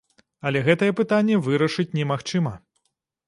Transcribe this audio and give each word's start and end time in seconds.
Але 0.49 0.61
гэтае 0.69 0.89
пытанне 0.99 1.35
вырашыць 1.47 1.87
немагчыма. 1.99 2.53